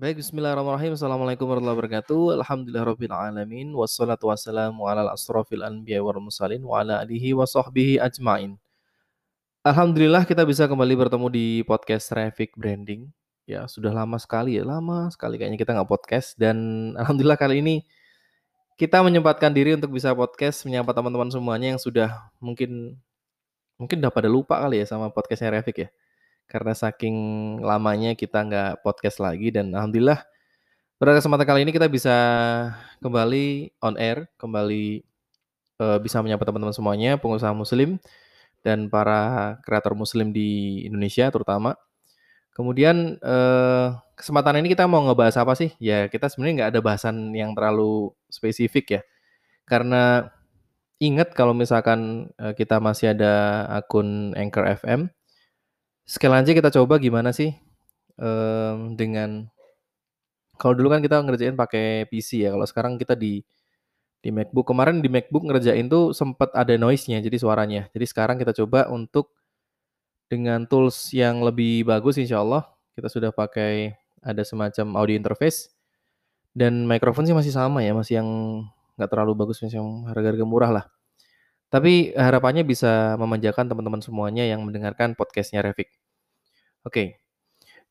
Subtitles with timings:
[0.00, 0.96] Baik, bismillahirrahmanirrahim.
[0.96, 2.40] Assalamualaikum warahmatullahi wabarakatuh.
[2.40, 8.56] Alhamdulillahirabbil alamin wassalatu wassalamu ala asrofil anbiya wal mursalin wa ala alihi wa sahbihi ajmain.
[9.60, 13.12] Alhamdulillah kita bisa kembali bertemu di podcast Traffic Branding.
[13.44, 16.56] Ya, sudah lama sekali ya, lama sekali kayaknya kita nggak podcast dan
[16.96, 17.84] alhamdulillah kali ini
[18.80, 22.96] kita menyempatkan diri untuk bisa podcast menyapa teman-teman semuanya yang sudah mungkin
[23.76, 25.88] mungkin udah pada lupa kali ya sama podcastnya Traffic ya
[26.50, 27.16] karena saking
[27.62, 30.26] lamanya kita nggak podcast lagi dan alhamdulillah
[31.00, 32.12] pada kesempatan kali ini kita bisa
[33.00, 35.00] kembali on air, kembali
[35.80, 37.96] uh, bisa menyapa teman-teman semuanya, pengusaha muslim
[38.60, 41.72] dan para kreator muslim di Indonesia terutama.
[42.52, 45.72] Kemudian uh, kesempatan ini kita mau ngebahas apa sih?
[45.80, 49.02] Ya kita sebenarnya nggak ada bahasan yang terlalu spesifik ya,
[49.64, 50.28] karena
[51.00, 55.08] ingat kalau misalkan uh, kita masih ada akun Anchor FM,
[56.10, 57.54] sekali aja kita coba gimana sih
[58.18, 59.46] um, dengan
[60.58, 62.52] kalau dulu kan kita ngerjain pakai PC ya.
[62.52, 63.40] Kalau sekarang kita di
[64.20, 64.68] di MacBook.
[64.68, 67.88] Kemarin di MacBook ngerjain tuh sempat ada noise-nya jadi suaranya.
[67.96, 69.32] Jadi sekarang kita coba untuk
[70.28, 75.72] dengan tools yang lebih bagus insya Allah kita sudah pakai ada semacam audio interface
[76.52, 78.28] dan mikrofon sih masih sama ya, masih yang
[79.00, 80.84] nggak terlalu bagus, masih yang harga-harga murah lah.
[81.70, 85.88] Tapi harapannya bisa memanjakan teman-teman semuanya yang mendengarkan podcastnya Revik.
[86.80, 87.20] Oke,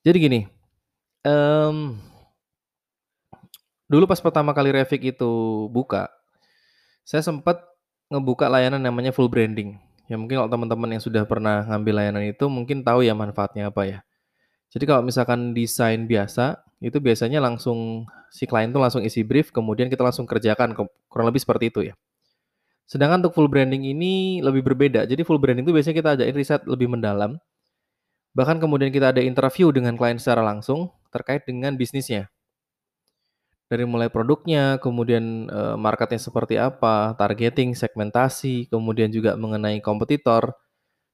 [0.02, 0.40] jadi gini,
[1.22, 1.94] um,
[3.86, 5.32] dulu pas pertama kali Revik itu
[5.70, 6.10] buka,
[7.06, 7.62] saya sempat
[8.10, 9.78] ngebuka layanan namanya full branding.
[10.10, 13.86] Ya mungkin kalau teman-teman yang sudah pernah ngambil layanan itu mungkin tahu ya manfaatnya apa
[13.86, 14.00] ya.
[14.74, 19.90] Jadi kalau misalkan desain biasa, itu biasanya langsung si klien tuh langsung isi brief, kemudian
[19.90, 20.74] kita langsung kerjakan,
[21.10, 21.96] kurang lebih seperti itu ya.
[22.90, 25.06] Sedangkan untuk full branding ini lebih berbeda.
[25.06, 27.38] Jadi full branding itu biasanya kita ajain riset lebih mendalam,
[28.34, 32.30] Bahkan kemudian kita ada interview dengan klien secara langsung terkait dengan bisnisnya.
[33.70, 40.58] Dari mulai produknya, kemudian uh, marketnya seperti apa, targeting, segmentasi, kemudian juga mengenai kompetitor.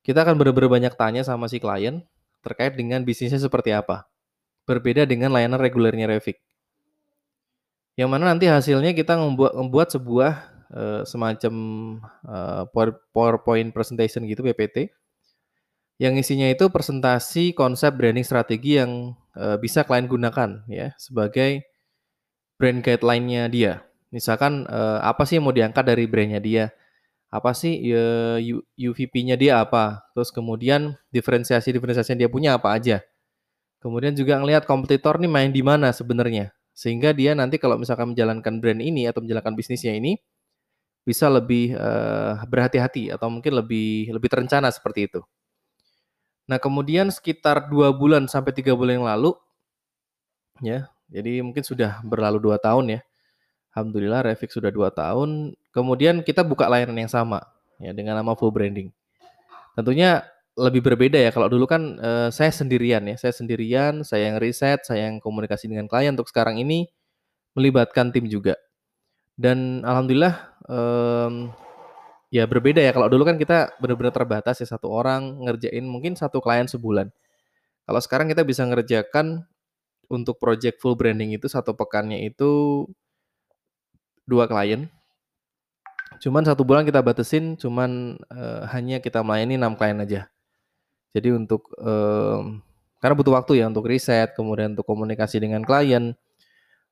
[0.07, 1.99] Kita akan benar-benar banyak tanya sama si klien
[2.39, 4.07] terkait dengan bisnisnya seperti apa.
[4.63, 6.39] Berbeda dengan layanan regulernya Revik.
[7.99, 10.31] Yang mana nanti hasilnya kita membuat, membuat sebuah
[10.71, 11.53] uh, semacam
[12.23, 12.63] uh,
[13.11, 14.95] PowerPoint presentation gitu PPT
[15.95, 21.63] yang isinya itu presentasi konsep branding strategi yang uh, bisa klien gunakan ya sebagai
[22.59, 23.73] brand guideline-nya dia.
[24.11, 26.65] Misalkan uh, apa sih yang mau diangkat dari brandnya dia?
[27.31, 28.39] Apa sih uh,
[28.75, 30.07] UVP-nya dia apa?
[30.15, 33.03] Terus kemudian diferensiasi-diferensiasi yang dia punya apa aja?
[33.83, 36.55] Kemudian juga ngelihat kompetitor nih main di mana sebenarnya.
[36.75, 40.19] Sehingga dia nanti kalau misalkan menjalankan brand ini atau menjalankan bisnisnya ini
[41.05, 45.21] bisa lebih uh, berhati-hati atau mungkin lebih lebih terencana seperti itu.
[46.45, 49.33] Nah, kemudian sekitar dua bulan sampai tiga bulan yang lalu,
[50.61, 53.01] ya, jadi mungkin sudah berlalu dua tahun ya.
[53.73, 55.57] Alhamdulillah Revik sudah dua tahun.
[55.73, 57.43] Kemudian kita buka layanan yang sama,
[57.81, 58.93] ya, dengan nama full branding.
[59.75, 60.23] Tentunya
[60.55, 61.35] lebih berbeda ya.
[61.35, 65.67] Kalau dulu kan eh, saya sendirian ya, saya sendirian, saya yang riset, saya yang komunikasi
[65.67, 66.15] dengan klien.
[66.15, 66.87] Untuk sekarang ini
[67.57, 68.55] melibatkan tim juga.
[69.35, 70.35] Dan alhamdulillah
[70.71, 71.31] eh,
[72.35, 76.43] Ya berbeda ya, kalau dulu kan kita benar-benar terbatas ya satu orang ngerjain mungkin satu
[76.43, 77.07] klien sebulan.
[77.87, 79.47] Kalau sekarang kita bisa ngerjakan
[80.11, 82.83] untuk project full branding itu satu pekannya itu
[84.27, 84.91] dua klien.
[86.19, 90.27] Cuman satu bulan kita batasin cuman uh, hanya kita melayani enam klien aja.
[91.15, 92.59] Jadi untuk um,
[92.99, 96.11] karena butuh waktu ya untuk riset, kemudian untuk komunikasi dengan klien,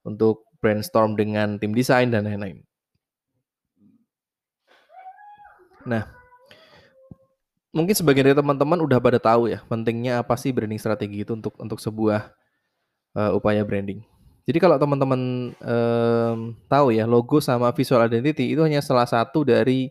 [0.08, 2.64] untuk brainstorm dengan tim desain dan lain-lain.
[5.84, 6.08] Nah,
[7.74, 11.58] mungkin sebagian dari teman-teman udah pada tahu ya pentingnya apa sih branding strategi itu untuk
[11.58, 12.32] untuk sebuah
[13.18, 14.06] uh, upaya branding.
[14.44, 19.88] Jadi kalau teman-teman um, tahu ya logo sama visual identity itu hanya salah satu dari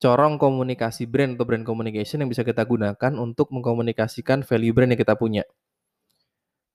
[0.00, 5.00] corong komunikasi brand atau brand communication yang bisa kita gunakan untuk mengkomunikasikan value brand yang
[5.00, 5.44] kita punya.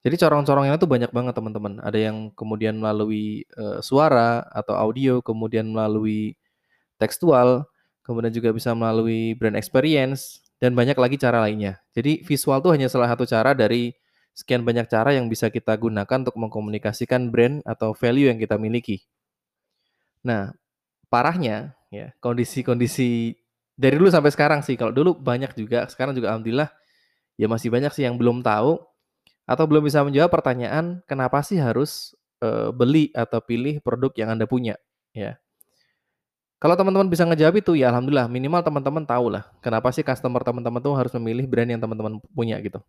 [0.06, 1.82] Jadi corong-corongnya itu banyak banget teman-teman.
[1.82, 6.38] Ada yang kemudian melalui uh, suara atau audio, kemudian melalui
[7.02, 7.66] tekstual,
[8.06, 11.82] kemudian juga bisa melalui brand experience, dan banyak lagi cara lainnya.
[11.92, 13.92] Jadi visual itu hanya salah satu cara dari
[14.36, 19.04] sekian banyak cara yang bisa kita gunakan untuk mengkomunikasikan brand atau value yang kita miliki.
[20.24, 20.52] Nah,
[21.08, 23.36] parahnya ya kondisi-kondisi
[23.76, 24.76] dari dulu sampai sekarang sih.
[24.76, 26.72] Kalau dulu banyak juga, sekarang juga alhamdulillah
[27.36, 28.80] ya masih banyak sih yang belum tahu
[29.46, 34.50] atau belum bisa menjawab pertanyaan kenapa sih harus uh, beli atau pilih produk yang Anda
[34.50, 34.76] punya,
[35.14, 35.38] ya.
[36.56, 40.80] Kalau teman-teman bisa ngejawab itu ya alhamdulillah minimal teman-teman tahu lah kenapa sih customer teman-teman
[40.80, 42.80] tuh harus memilih brand yang teman-teman punya gitu.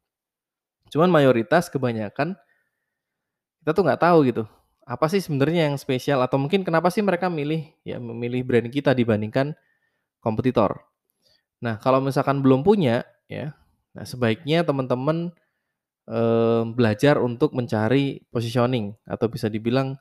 [0.95, 2.39] Cuman mayoritas kebanyakan
[3.61, 4.47] kita tuh nggak tahu gitu,
[4.87, 8.95] apa sih sebenarnya yang spesial atau mungkin kenapa sih mereka milih ya memilih brand kita
[8.95, 9.59] dibandingkan
[10.23, 10.87] kompetitor.
[11.59, 13.57] Nah, kalau misalkan belum punya ya,
[13.97, 15.35] nah sebaiknya teman-teman
[16.11, 19.99] eh, belajar untuk mencari positioning atau bisa dibilang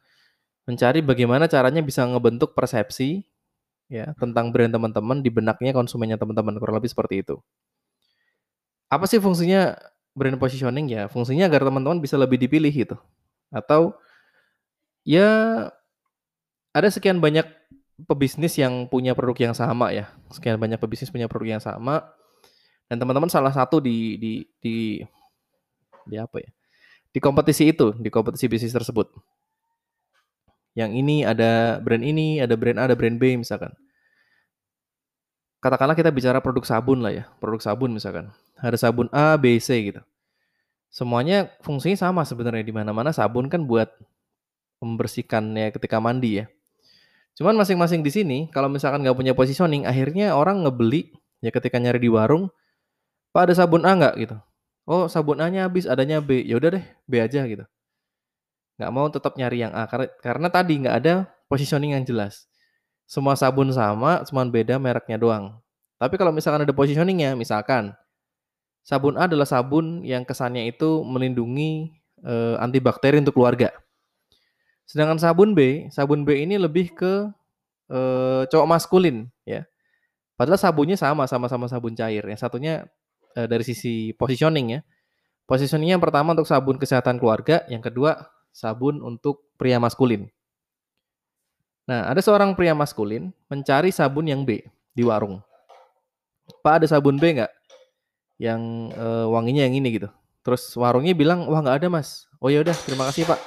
[0.69, 3.25] mencari bagaimana caranya bisa ngebentuk persepsi
[3.85, 7.37] ya tentang brand teman-teman di benaknya konsumennya teman-teman kurang lebih seperti itu.
[8.89, 9.77] Apa sih fungsinya
[10.15, 11.03] brand positioning ya?
[11.11, 12.97] Fungsinya agar teman-teman bisa lebih dipilih gitu.
[13.53, 13.97] Atau
[15.05, 15.29] ya
[16.73, 17.45] ada sekian banyak
[18.03, 20.11] pebisnis yang punya produk yang sama ya.
[20.33, 22.03] Sekian banyak pebisnis punya produk yang sama
[22.85, 24.75] dan teman-teman salah satu di di di
[26.05, 26.49] di apa ya?
[27.15, 29.07] Di kompetisi itu, di kompetisi bisnis tersebut.
[30.75, 33.71] Yang ini ada brand ini, ada brand A, ada brand B misalkan.
[35.63, 38.29] Katakanlah kita bicara produk sabun lah ya, produk sabun misalkan.
[38.59, 40.03] Ada sabun A, B, C gitu.
[40.91, 43.87] Semuanya fungsinya sama sebenarnya di mana-mana sabun kan buat
[44.83, 46.45] membersihkannya ketika mandi ya.
[47.39, 52.03] Cuman masing-masing di sini kalau misalkan nggak punya positioning, akhirnya orang ngebeli ya ketika nyari
[52.03, 52.51] di warung,
[53.31, 54.35] Pak ada sabun A nggak gitu.
[54.85, 56.43] Oh sabun A-nya habis, adanya B.
[56.45, 57.65] Ya udah deh, B aja gitu
[58.75, 61.13] nggak mau tetap nyari yang A karena, karena tadi nggak ada
[61.47, 62.47] positioning yang jelas.
[63.05, 65.45] Semua sabun sama, cuma beda mereknya doang.
[66.01, 67.95] Tapi kalau misalkan ada positioningnya, misalkan
[68.83, 73.71] sabun A adalah sabun yang kesannya itu melindungi e, antibakteri untuk keluarga.
[74.85, 77.29] Sedangkan sabun B, sabun B ini lebih ke
[77.87, 77.99] e,
[78.51, 79.63] cowok maskulin ya.
[80.35, 82.21] Padahal sabunnya sama, sama-sama sabun cair.
[82.27, 82.83] Yang satunya
[83.37, 84.81] e, dari sisi positioning ya.
[85.45, 88.17] Positioningnya yang pertama untuk sabun kesehatan keluarga, yang kedua
[88.55, 90.31] sabun untuk pria maskulin.
[91.83, 94.63] Nah, ada seorang pria maskulin mencari sabun yang B
[94.95, 95.43] di warung.
[96.63, 97.51] Pak ada sabun B nggak?
[98.39, 98.61] Yang
[98.95, 100.09] e, wanginya yang ini gitu.
[100.39, 102.31] Terus warungnya bilang, wah nggak ada mas.
[102.39, 103.37] Oh ya udah, terima kasih pak.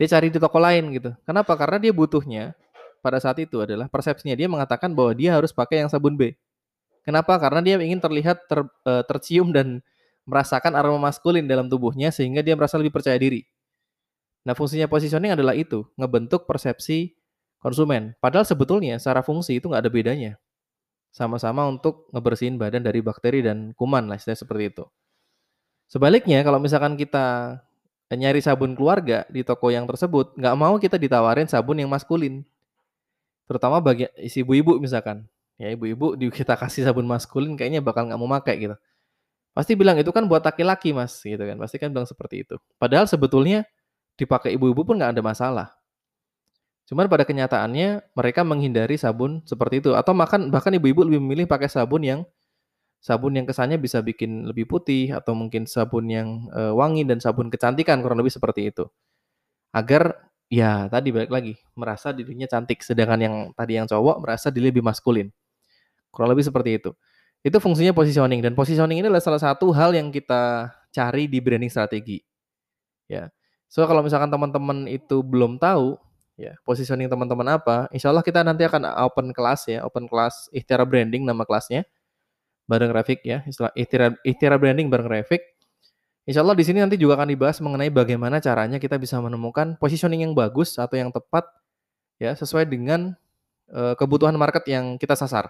[0.00, 1.12] Dia cari di toko lain gitu.
[1.28, 1.52] Kenapa?
[1.54, 2.56] Karena dia butuhnya
[3.04, 6.32] pada saat itu adalah persepsinya dia mengatakan bahwa dia harus pakai yang sabun B.
[7.04, 7.36] Kenapa?
[7.36, 9.84] Karena dia ingin terlihat ter, e, tercium dan
[10.24, 13.42] merasakan aroma maskulin dalam tubuhnya sehingga dia merasa lebih percaya diri.
[14.42, 17.14] Nah, fungsinya positioning adalah itu, ngebentuk persepsi
[17.62, 18.18] konsumen.
[18.18, 20.32] Padahal sebetulnya secara fungsi itu nggak ada bedanya.
[21.14, 24.84] Sama-sama untuk ngebersihin badan dari bakteri dan kuman lah, istilahnya seperti itu.
[25.86, 27.60] Sebaliknya, kalau misalkan kita
[28.10, 32.42] nyari sabun keluarga di toko yang tersebut, nggak mau kita ditawarin sabun yang maskulin.
[33.46, 35.28] Terutama bagi isi ibu-ibu misalkan.
[35.60, 38.76] Ya ibu-ibu kita kasih sabun maskulin kayaknya bakal nggak mau pakai gitu.
[39.52, 41.60] Pasti bilang itu kan buat laki-laki mas gitu kan.
[41.60, 42.56] Pasti kan bilang seperti itu.
[42.80, 43.68] Padahal sebetulnya
[44.22, 45.68] dipakai ibu-ibu pun nggak ada masalah.
[46.86, 51.70] Cuman pada kenyataannya mereka menghindari sabun seperti itu atau makan bahkan ibu-ibu lebih memilih pakai
[51.70, 52.20] sabun yang
[53.02, 57.50] sabun yang kesannya bisa bikin lebih putih atau mungkin sabun yang e, wangi dan sabun
[57.50, 58.86] kecantikan kurang lebih seperti itu.
[59.74, 64.70] Agar ya tadi balik lagi merasa dirinya cantik sedangkan yang tadi yang cowok merasa diri
[64.70, 65.32] lebih maskulin.
[66.14, 66.90] Kurang lebih seperti itu.
[67.42, 71.72] Itu fungsinya positioning dan positioning ini adalah salah satu hal yang kita cari di branding
[71.72, 72.22] strategi.
[73.10, 73.32] Ya.
[73.72, 75.96] So kalau misalkan teman-teman itu belum tahu
[76.36, 80.84] ya positioning teman-teman apa, insya Allah kita nanti akan open kelas ya, open kelas ikhtiar
[80.84, 81.88] branding nama kelasnya
[82.68, 85.40] bareng grafik ya, istilah ikhtiar, ikhtiar branding bareng grafik.
[86.28, 90.20] Insya Allah di sini nanti juga akan dibahas mengenai bagaimana caranya kita bisa menemukan positioning
[90.22, 91.48] yang bagus atau yang tepat
[92.20, 93.16] ya sesuai dengan
[93.72, 95.48] uh, kebutuhan market yang kita sasar.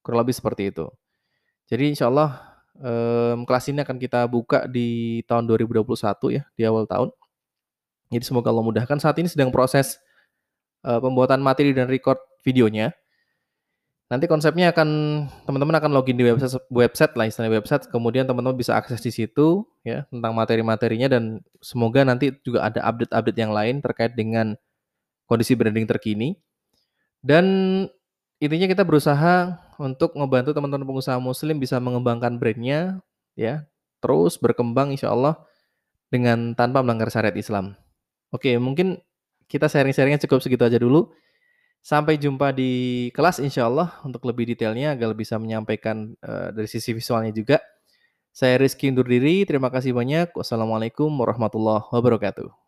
[0.00, 0.86] Kurang lebih seperti itu.
[1.66, 2.38] Jadi insya Allah
[2.78, 7.10] um, kelas ini akan kita buka di tahun 2021 ya, di awal tahun.
[8.08, 8.96] Jadi semoga Allah mudahkan.
[9.00, 10.00] Saat ini sedang proses
[10.84, 12.92] uh, pembuatan materi dan record videonya.
[14.08, 14.88] Nanti konsepnya akan
[15.44, 19.68] teman-teman akan login di website website lah istilahnya website, kemudian teman-teman bisa akses di situ
[19.84, 24.56] ya tentang materi-materinya dan semoga nanti juga ada update-update yang lain terkait dengan
[25.28, 26.40] kondisi branding terkini.
[27.20, 27.44] Dan
[28.40, 33.04] intinya kita berusaha untuk membantu teman-teman pengusaha muslim bisa mengembangkan brandnya
[33.36, 33.68] ya
[34.00, 35.36] terus berkembang insya Allah
[36.08, 37.76] dengan tanpa melanggar syariat Islam.
[38.28, 39.00] Oke, mungkin
[39.48, 41.08] kita sharing-sharingnya cukup segitu aja dulu.
[41.80, 46.92] Sampai jumpa di kelas insya Allah untuk lebih detailnya agar bisa menyampaikan uh, dari sisi
[46.92, 47.62] visualnya juga.
[48.34, 50.36] Saya Rizky undur diri, terima kasih banyak.
[50.36, 52.67] Wassalamualaikum warahmatullahi wabarakatuh.